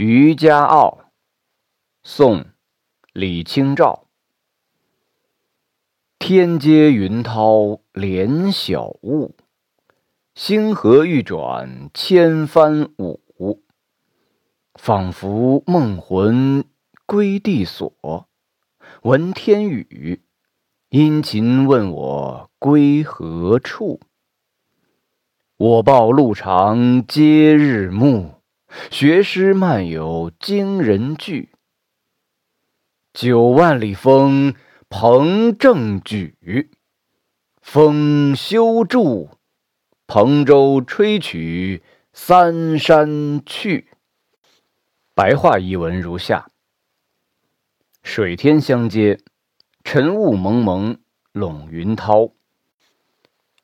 [0.00, 1.10] 渔家傲，
[2.04, 2.42] 宋·
[3.12, 4.06] 李清照。
[6.20, 9.34] 天接云涛连晓雾，
[10.36, 13.64] 星河欲转千帆舞。
[14.76, 16.64] 仿佛梦魂
[17.04, 18.28] 归地所，
[19.02, 20.22] 闻天语，
[20.90, 23.98] 殷勤问我归何处。
[25.56, 28.37] 我报路长皆日暮。
[28.90, 31.50] 学诗漫有惊人句，
[33.12, 34.54] 九万里风
[34.88, 36.70] 鹏正举，
[37.60, 39.30] 风休住，
[40.06, 43.88] 蓬舟吹取三山去。
[45.14, 46.50] 白话译文如下：
[48.02, 49.18] 水天相接，
[49.84, 50.98] 晨雾蒙蒙
[51.32, 52.30] 笼云涛，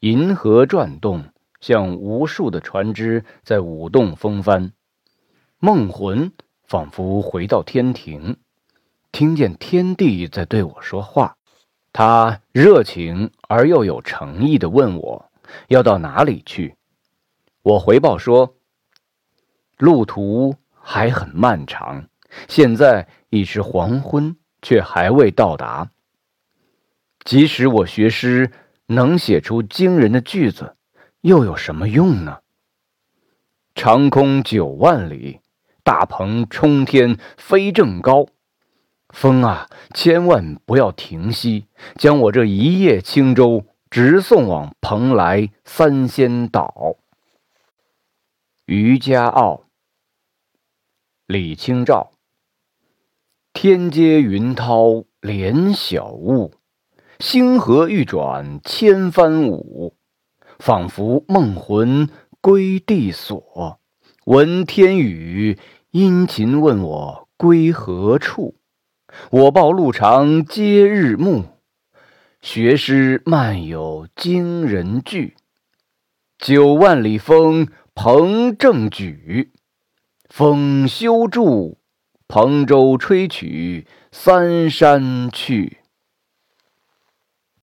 [0.00, 4.72] 银河转动，像无数的船只在舞动风帆。
[5.64, 6.32] 梦魂
[6.64, 8.36] 仿佛回到天庭，
[9.12, 11.36] 听见天地在对我说话。
[11.92, 15.30] 他热情而又有诚意的问我
[15.68, 16.74] 要到哪里去。
[17.62, 18.56] 我回报说，
[19.78, 22.08] 路途还很漫长，
[22.48, 25.92] 现在已是黄昏，却还未到达。
[27.24, 28.50] 即使我学诗
[28.86, 30.74] 能写出惊人的句子，
[31.20, 32.40] 又有什么用呢？
[33.76, 35.38] 长空九万里。
[35.84, 38.26] 大鹏冲天飞正高，
[39.08, 41.66] 风啊，千万不要停息，
[41.96, 46.96] 将我这一叶轻舟直送往蓬莱三仙岛。
[48.66, 49.64] 渔家傲，
[51.26, 52.12] 李清照。
[53.52, 56.54] 天接云涛连晓雾，
[57.18, 59.96] 星河欲转千帆舞。
[60.58, 62.08] 仿佛梦魂
[62.40, 63.80] 归地所。
[64.26, 65.58] 闻天雨，
[65.90, 68.54] 殷勤问我归何处。
[69.30, 71.46] 我报路长皆日暮，
[72.40, 75.34] 学诗漫有惊人句。
[76.38, 79.50] 九万里风鹏正举，
[80.28, 81.78] 风休住，
[82.28, 85.78] 蓬舟吹取三山去。